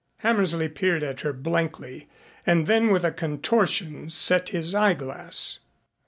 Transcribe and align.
Hammersley 0.21 0.67
peered 0.67 1.03
at 1.03 1.21
her 1.21 1.31
blankly 1.31 2.09
and 2.43 2.65
then 2.65 2.89
with 2.89 3.03
a 3.03 3.11
contortion 3.11 4.09
set 4.09 4.49
his 4.49 4.73
eyeglass. 4.73 5.59